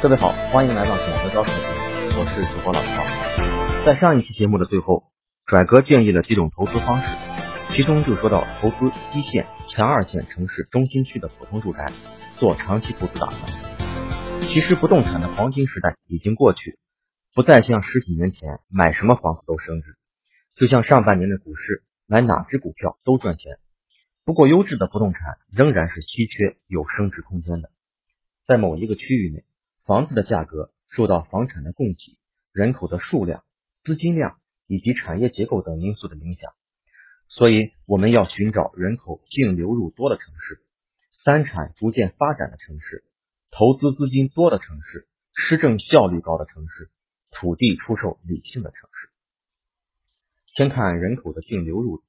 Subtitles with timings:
[0.00, 3.84] 各位好，欢迎来到拽哥招财，我是主播老曹。
[3.84, 5.10] 在上一期节目的最后，
[5.44, 7.08] 拽哥建议了几种投资方式，
[7.74, 11.90] 其中就说到投资一线、强二线城市中心区的普通住宅，
[12.38, 13.42] 做长期投资打算。
[14.42, 16.78] 其实不动产的黄金时代已经过去，
[17.34, 19.96] 不再像十几年前买什么房子都升值，
[20.54, 23.58] 就像上半年的股市，买哪只股票都赚钱。
[24.24, 27.72] 不过优质的不动产仍然是稀缺有升值空间的，
[28.46, 29.42] 在某一个区域内。
[29.88, 32.18] 房子的价格受到房产的供给、
[32.52, 33.42] 人口的数量、
[33.82, 36.52] 资金量以及产业结构等因素的影响，
[37.26, 40.62] 所以我们要寻找人口净流入多的城市、
[41.10, 43.02] 三产逐渐发展的城市、
[43.50, 46.90] 投资资金多的城市、施政效率高的城市、
[47.30, 49.08] 土地出售理性的城市。
[50.48, 52.02] 先看人口的净流入，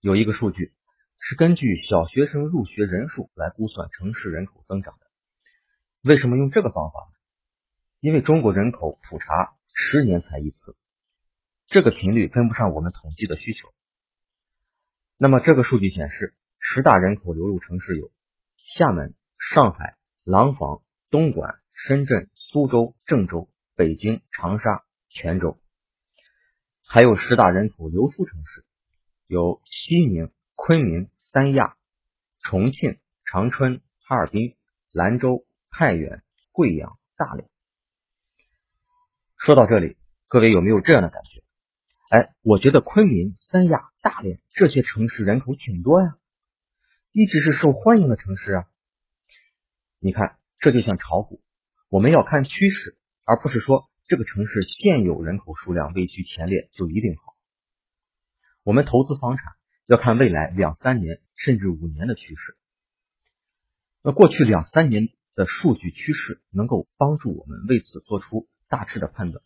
[0.00, 0.72] 有一个数据
[1.20, 5.03] 是根据小学生入学人数来估算城市人口增长的。
[6.04, 7.08] 为什么用这个方法？
[7.98, 10.76] 因为中国人口普查十年才一次，
[11.66, 13.72] 这个频率跟不上我们统计的需求。
[15.16, 18.12] 那么这个数据显示，十大人口流入城市有
[18.58, 25.58] 厦门、上海、廊坊、东莞、深圳、苏州、郑州、北京、长沙、泉州，
[26.86, 28.66] 还有十大人口流出城市
[29.26, 31.78] 有西宁、昆明、三亚、
[32.42, 34.54] 重庆、长春、哈尔滨、
[34.92, 35.46] 兰州。
[35.76, 36.22] 太原、
[36.52, 37.50] 贵阳、大连。
[39.36, 39.96] 说到这里，
[40.28, 41.42] 各位有没有这样的感觉？
[42.10, 46.16] 哎，我觉得昆明、三亚、大连这些城市人口挺多呀，
[47.10, 48.66] 一直是受欢迎的城市啊。
[49.98, 51.42] 你看，这就像炒股，
[51.88, 57.34] 我们要看趋势，而不是说这个城市现有人口数量位居前列就一定好。
[58.62, 59.44] 我们投资房产
[59.86, 62.56] 要看未来两三年甚至五年的趋势。
[64.02, 65.08] 那过去两三年。
[65.34, 69.42] 的数据趋势能够帮助我们为此做出大致的判断。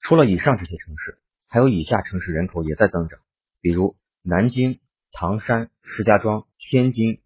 [0.00, 3.20] 除了以上这些城市，还有以下城市人口也在增长，
[3.60, 4.80] 比如南京、
[5.12, 7.22] 唐山、石家庄、天津、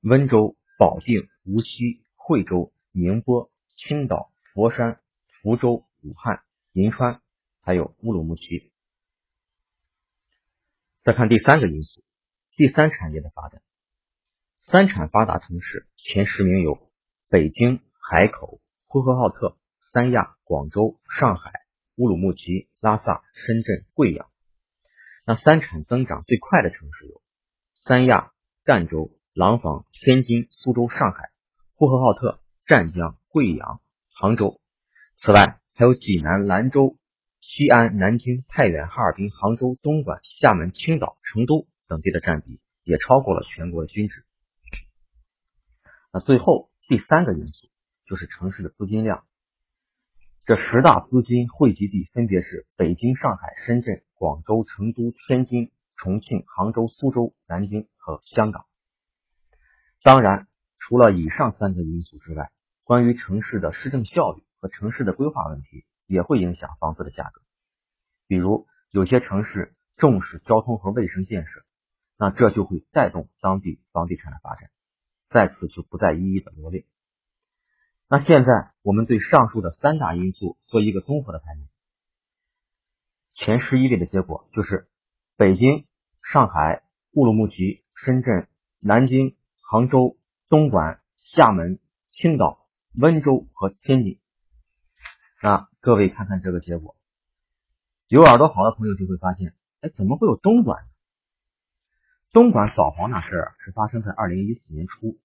[0.00, 6.42] 温州、保定、无锡、惠州、宁波、青岛、佛山、福州、武汉、
[6.72, 7.22] 银川，
[7.60, 8.70] 还有乌鲁木齐。
[11.04, 12.02] 再看第三个因素，
[12.56, 13.62] 第三产业的发展。
[14.66, 16.90] 三产发达城市前十名有
[17.28, 19.58] 北京、海口、呼和浩特、
[19.92, 21.52] 三亚、广州、上海、
[21.96, 24.26] 乌鲁木齐、拉萨、深圳、贵阳。
[25.26, 27.20] 那三产增长最快的城市有
[27.74, 28.32] 三亚、
[28.64, 31.28] 赣州、廊坊、天津、苏州、上海、
[31.74, 33.82] 呼和浩特、湛江、贵阳、
[34.14, 34.62] 杭州。
[35.18, 36.96] 此外，还有济南、兰州、
[37.38, 44.24] 西安、南京、太原、哈尔滨、杭州、东莞、厦门、青岛、成都等地的占比也超过了全国均值。
[46.14, 47.66] 那最后第三个因素
[48.06, 49.24] 就是城市的资金量，
[50.46, 58.64] 这十大资金汇集地分别是北京、上海、深圳、广州、成都、天津、重庆、杭州、苏州、南京和香港。
[60.04, 62.52] 当然，除了以上三个因素之外，
[62.84, 67.42] 关于城市的施政效率和城市的规划问题也会影响房子的价格。
[68.28, 71.64] 比如，有些城市重视交通和卫生建设，
[72.16, 74.70] 那这就会带动当地房地产的发展。
[75.34, 76.86] 在此就不再一一的罗列。
[78.08, 81.66] 那现在我们对上述的三大因素做一个综合的排名，
[83.32, 84.88] 前十一位的结果就是
[85.36, 85.88] 北京、
[86.22, 88.46] 上海、乌鲁木齐、深圳、
[88.78, 90.16] 南京、杭州、
[90.48, 91.80] 东莞、厦门、
[92.12, 94.20] 青岛、温州和天津。
[95.42, 96.96] 那各位看看这个结果，
[98.06, 100.84] 有耳朵好的朋友就会发现，哎，怎么会有东莞？
[102.30, 105.18] 东莞扫黄那事儿是发生在二零一四年初。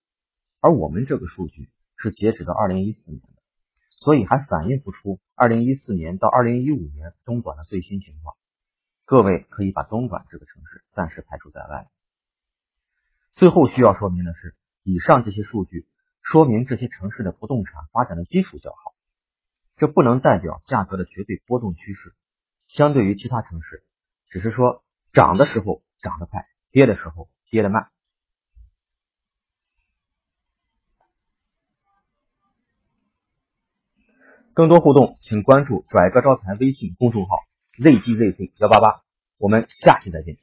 [0.61, 3.41] 而我们这个数据是截止到二零一四年的，
[3.89, 8.35] 所以还反映不出二零一四年到二零一五年东莞的最新情况。
[9.05, 11.87] 各位可以把东莞这个城市暂时排除在外。
[13.33, 15.87] 最后需要说明的是，以上这些数据
[16.21, 18.93] 说明这些城市的不动产发展的基础较好，
[19.77, 22.13] 这不能代表价格的绝对波动趋势。
[22.67, 23.83] 相对于其他城市，
[24.29, 24.83] 只是说
[25.13, 27.89] 涨的时候涨得快，跌的时候跌得慢。
[34.59, 37.37] 更多互动，请关注“拽哥招财”微信公众号
[37.77, 39.03] “zgzc 幺八八”。
[39.39, 40.35] 我们下期再见。